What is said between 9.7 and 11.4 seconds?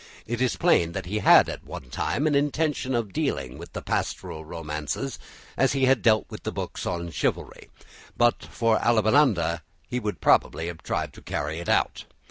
he would have tried to